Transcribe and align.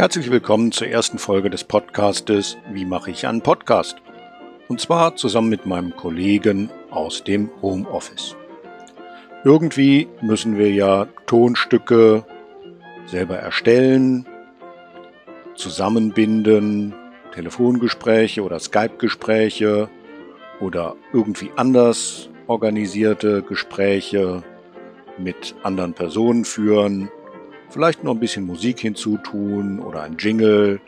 Herzlich 0.00 0.30
willkommen 0.30 0.72
zur 0.72 0.86
ersten 0.86 1.18
Folge 1.18 1.50
des 1.50 1.62
Podcastes 1.64 2.56
Wie 2.72 2.86
mache 2.86 3.10
ich 3.10 3.26
einen 3.26 3.42
Podcast? 3.42 3.96
Und 4.66 4.80
zwar 4.80 5.14
zusammen 5.16 5.50
mit 5.50 5.66
meinem 5.66 5.94
Kollegen 5.94 6.70
aus 6.90 7.22
dem 7.22 7.50
Homeoffice. 7.60 8.34
Irgendwie 9.44 10.08
müssen 10.22 10.56
wir 10.56 10.70
ja 10.72 11.06
Tonstücke 11.26 12.24
selber 13.04 13.36
erstellen, 13.36 14.26
zusammenbinden, 15.54 16.94
Telefongespräche 17.34 18.42
oder 18.42 18.58
Skype-Gespräche 18.58 19.90
oder 20.62 20.96
irgendwie 21.12 21.50
anders 21.56 22.30
organisierte 22.46 23.42
Gespräche 23.42 24.42
mit 25.18 25.54
anderen 25.62 25.92
Personen 25.92 26.46
führen 26.46 27.10
vielleicht 27.70 28.04
noch 28.04 28.12
ein 28.12 28.20
bisschen 28.20 28.46
Musik 28.46 28.80
hinzutun 28.80 29.80
oder 29.80 30.02
ein 30.02 30.16
Jingle 30.18 30.80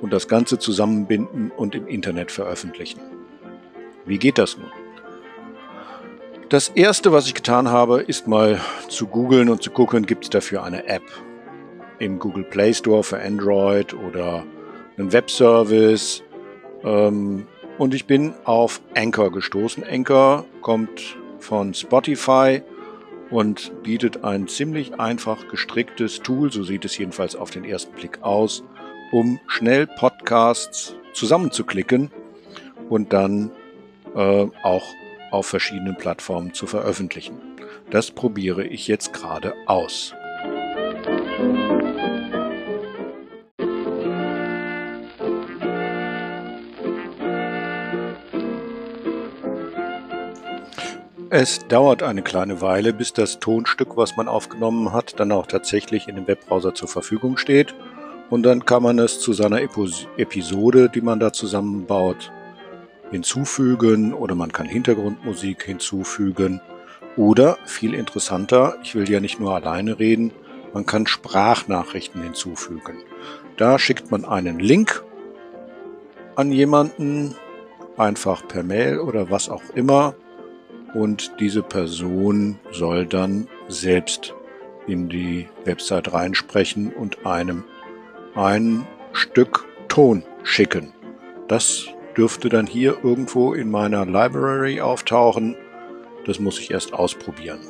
und 0.00 0.12
das 0.12 0.28
Ganze 0.28 0.58
zusammenbinden 0.58 1.50
und 1.50 1.74
im 1.74 1.86
Internet 1.86 2.30
veröffentlichen. 2.30 3.00
Wie 4.04 4.18
geht 4.18 4.38
das 4.38 4.58
nun? 4.58 4.70
Das 6.50 6.68
erste, 6.68 7.10
was 7.10 7.26
ich 7.26 7.34
getan 7.34 7.68
habe, 7.68 8.02
ist 8.02 8.28
mal 8.28 8.60
zu 8.88 9.06
googeln 9.06 9.48
und 9.48 9.62
zu 9.62 9.70
gucken, 9.70 10.04
gibt 10.04 10.24
es 10.24 10.30
dafür 10.30 10.62
eine 10.62 10.86
App 10.86 11.02
im 11.98 12.18
Google 12.18 12.44
Play 12.44 12.74
Store 12.74 13.02
für 13.02 13.20
Android 13.20 13.94
oder 13.94 14.44
einen 14.98 15.12
Webservice. 15.12 16.22
Ähm, 16.84 17.46
und 17.78 17.94
ich 17.94 18.06
bin 18.06 18.34
auf 18.44 18.80
Anchor 18.94 19.32
gestoßen. 19.32 19.84
Anchor 19.84 20.44
kommt 20.60 21.16
von 21.38 21.74
Spotify 21.74 22.62
und 23.34 23.82
bietet 23.82 24.22
ein 24.22 24.46
ziemlich 24.46 25.00
einfach 25.00 25.48
gestricktes 25.48 26.20
Tool, 26.20 26.52
so 26.52 26.62
sieht 26.62 26.84
es 26.84 26.96
jedenfalls 26.96 27.34
auf 27.34 27.50
den 27.50 27.64
ersten 27.64 27.92
Blick 27.92 28.22
aus, 28.22 28.62
um 29.10 29.40
schnell 29.48 29.88
Podcasts 29.88 30.94
zusammenzuklicken 31.14 32.12
und 32.88 33.12
dann 33.12 33.50
äh, 34.14 34.46
auch 34.62 34.86
auf 35.32 35.46
verschiedenen 35.46 35.96
Plattformen 35.96 36.54
zu 36.54 36.68
veröffentlichen. 36.68 37.36
Das 37.90 38.12
probiere 38.12 38.64
ich 38.66 38.86
jetzt 38.86 39.12
gerade 39.12 39.54
aus. 39.66 40.14
Es 51.30 51.66
dauert 51.68 52.02
eine 52.02 52.22
kleine 52.22 52.60
Weile, 52.60 52.92
bis 52.92 53.12
das 53.12 53.40
Tonstück, 53.40 53.96
was 53.96 54.16
man 54.16 54.28
aufgenommen 54.28 54.92
hat, 54.92 55.18
dann 55.18 55.32
auch 55.32 55.46
tatsächlich 55.46 56.06
in 56.06 56.16
dem 56.16 56.26
Webbrowser 56.26 56.74
zur 56.74 56.88
Verfügung 56.88 57.38
steht. 57.38 57.74
Und 58.30 58.42
dann 58.42 58.64
kann 58.64 58.82
man 58.82 58.98
es 58.98 59.20
zu 59.20 59.32
seiner 59.32 59.60
Episode, 59.62 60.88
die 60.88 61.00
man 61.00 61.20
da 61.20 61.32
zusammenbaut, 61.32 62.30
hinzufügen 63.10 64.12
oder 64.12 64.34
man 64.34 64.52
kann 64.52 64.66
Hintergrundmusik 64.66 65.62
hinzufügen. 65.62 66.60
Oder 67.16 67.58
viel 67.64 67.94
interessanter, 67.94 68.76
ich 68.82 68.94
will 68.94 69.08
ja 69.08 69.20
nicht 69.20 69.40
nur 69.40 69.54
alleine 69.54 69.98
reden, 69.98 70.32
man 70.72 70.84
kann 70.84 71.06
Sprachnachrichten 71.06 72.22
hinzufügen. 72.22 72.98
Da 73.56 73.78
schickt 73.78 74.10
man 74.10 74.24
einen 74.24 74.58
Link 74.58 75.04
an 76.34 76.50
jemanden, 76.50 77.36
einfach 77.96 78.46
per 78.48 78.64
Mail 78.64 78.98
oder 78.98 79.30
was 79.30 79.48
auch 79.48 79.62
immer 79.74 80.14
und 80.94 81.40
diese 81.40 81.62
Person 81.62 82.58
soll 82.70 83.06
dann 83.06 83.48
selbst 83.68 84.34
in 84.86 85.08
die 85.08 85.48
Website 85.64 86.12
reinsprechen 86.12 86.92
und 86.92 87.26
einem 87.26 87.64
ein 88.34 88.86
Stück 89.12 89.66
Ton 89.88 90.24
schicken. 90.42 90.92
Das 91.48 91.86
dürfte 92.16 92.48
dann 92.48 92.66
hier 92.66 92.96
irgendwo 93.02 93.54
in 93.54 93.70
meiner 93.70 94.06
Library 94.06 94.80
auftauchen. 94.80 95.56
Das 96.26 96.38
muss 96.38 96.58
ich 96.58 96.70
erst 96.70 96.94
ausprobieren. 96.94 97.60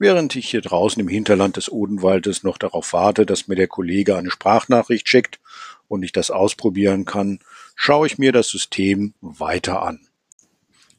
Während 0.00 0.34
ich 0.34 0.48
hier 0.48 0.62
draußen 0.62 0.98
im 0.98 1.08
Hinterland 1.08 1.58
des 1.58 1.70
Odenwaldes 1.70 2.42
noch 2.42 2.56
darauf 2.56 2.94
warte, 2.94 3.26
dass 3.26 3.48
mir 3.48 3.54
der 3.54 3.68
Kollege 3.68 4.16
eine 4.16 4.30
Sprachnachricht 4.30 5.06
schickt 5.06 5.40
und 5.88 6.02
ich 6.02 6.12
das 6.12 6.30
ausprobieren 6.30 7.04
kann, 7.04 7.40
schaue 7.76 8.06
ich 8.06 8.16
mir 8.16 8.32
das 8.32 8.48
System 8.48 9.12
weiter 9.20 9.82
an. 9.82 10.00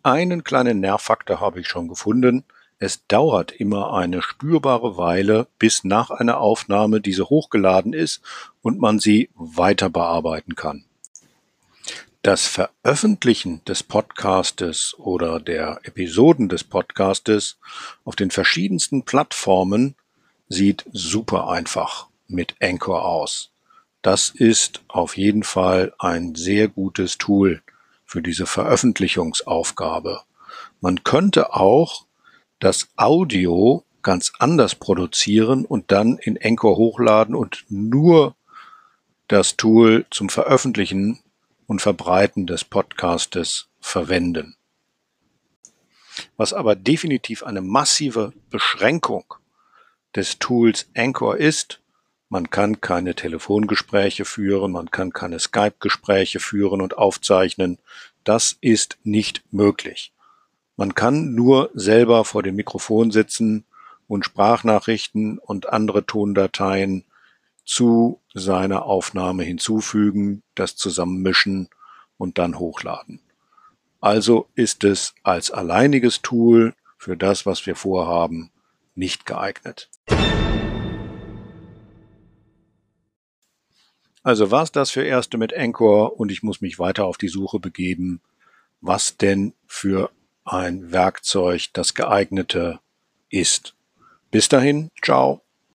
Einen 0.04 0.44
kleinen 0.44 0.82
Nervfaktor 0.82 1.40
habe 1.40 1.62
ich 1.62 1.68
schon 1.68 1.88
gefunden. 1.88 2.44
Es 2.78 3.08
dauert 3.08 3.52
immer 3.52 3.92
eine 3.92 4.22
spürbare 4.22 4.98
Weile, 4.98 5.48
bis 5.58 5.84
nach 5.84 6.12
einer 6.12 6.40
Aufnahme 6.40 7.02
diese 7.02 7.28
hochgeladen 7.28 7.94
ist 7.94 8.22
und 8.62 8.80
man 8.80 9.00
sie 9.00 9.32
weiter 9.34 9.90
bearbeiten 9.90 10.54
kann. 10.54 10.86
Das 12.24 12.46
Veröffentlichen 12.46 13.66
des 13.66 13.82
Podcastes 13.82 14.94
oder 15.00 15.40
der 15.40 15.80
Episoden 15.82 16.50
des 16.50 16.64
Podcastes 16.64 17.58
auf 18.06 18.16
den 18.16 18.30
verschiedensten 18.30 19.02
Plattformen 19.06 19.96
sieht 20.48 20.86
super 20.94 21.50
einfach 21.50 22.10
mit 22.28 22.54
Anchor 22.62 23.06
aus. 23.06 23.50
Das 24.04 24.30
ist 24.30 24.84
auf 24.88 25.18
jeden 25.18 25.42
Fall 25.42 25.96
ein 25.98 26.36
sehr 26.36 26.68
gutes 26.68 27.18
Tool 27.18 27.64
für 28.06 28.22
diese 28.22 28.46
Veröffentlichungsaufgabe. 28.46 30.22
Man 30.80 31.04
könnte 31.04 31.56
auch 31.56 32.06
das 32.60 32.90
Audio 32.98 33.84
ganz 34.04 34.32
anders 34.38 34.76
produzieren 34.76 35.66
und 35.66 35.92
dann 35.92 36.20
in 36.20 36.36
Encore 36.36 36.78
hochladen 36.78 37.34
und 37.34 37.66
nur 37.68 38.36
das 39.28 39.58
Tool 39.58 40.06
zum 40.12 40.30
Veröffentlichen 40.30 41.20
und 41.68 41.82
Verbreiten 41.82 42.48
des 42.48 42.64
Podcastes 42.64 43.68
verwenden. 43.80 44.56
Was 46.38 46.54
aber 46.54 46.76
definitiv 46.76 47.44
eine 47.44 47.62
massive 47.62 48.34
Beschränkung 48.50 49.34
des 50.16 50.40
Tools 50.40 50.90
Anchor 50.96 51.38
ist, 51.38 51.80
man 52.30 52.50
kann 52.50 52.80
keine 52.80 53.14
Telefongespräche 53.14 54.24
führen, 54.24 54.72
man 54.72 54.90
kann 54.90 55.12
keine 55.12 55.40
Skype-Gespräche 55.40 56.40
führen 56.40 56.82
und 56.82 56.98
aufzeichnen. 56.98 57.78
Das 58.24 58.58
ist 58.62 58.98
nicht 59.04 59.44
möglich. 59.52 60.14
Man 60.78 60.96
kann 60.96 61.36
nur 61.36 61.72
selber 61.74 62.24
vor 62.24 62.42
dem 62.42 62.56
Mikrofon 62.56 63.12
sitzen 63.12 63.66
und 64.08 64.26
Sprachnachrichten 64.26 65.40
und 65.40 65.70
andere 65.70 66.06
Tondateien 66.06 67.04
zu 67.72 68.20
seiner 68.34 68.84
Aufnahme 68.86 69.44
hinzufügen, 69.44 70.44
das 70.56 70.76
zusammenmischen 70.76 71.70
und 72.18 72.38
dann 72.38 72.60
hochladen. 72.60 73.22
Also 74.02 74.50
ist 74.56 74.84
es 74.84 75.16
als 75.24 75.52
alleiniges 75.52 76.22
Tool 76.22 76.76
für 76.98 77.16
das, 77.16 77.46
was 77.46 77.66
wir 77.66 77.78
vorhaben, 77.78 78.52
nicht 78.94 79.26
geeignet. 79.26 79.90
Also 84.22 84.52
war's 84.52 84.74
das 84.74 84.92
für 84.92 85.04
erste 85.04 85.38
mit 85.38 85.56
Anchor 85.56 86.20
und 86.20 86.30
ich 86.30 86.44
muss 86.44 86.60
mich 86.60 86.78
weiter 86.78 87.06
auf 87.06 87.18
die 87.18 87.30
Suche 87.30 87.62
begeben, 87.62 88.20
was 88.82 89.16
denn 89.16 89.54
für 89.66 90.12
ein 90.44 90.92
Werkzeug 90.92 91.68
das 91.72 91.94
geeignete 91.94 92.82
ist. 93.30 93.76
Bis 94.30 94.50
dahin, 94.50 94.90
ciao. 95.02 95.42